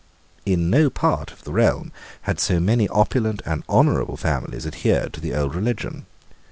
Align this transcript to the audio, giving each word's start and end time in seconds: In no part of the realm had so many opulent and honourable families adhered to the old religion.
In 0.47 0.71
no 0.71 0.89
part 0.89 1.31
of 1.31 1.43
the 1.43 1.51
realm 1.51 1.91
had 2.23 2.39
so 2.39 2.59
many 2.59 2.87
opulent 2.89 3.43
and 3.45 3.61
honourable 3.69 4.17
families 4.17 4.65
adhered 4.65 5.13
to 5.13 5.21
the 5.21 5.35
old 5.35 5.53
religion. 5.53 6.07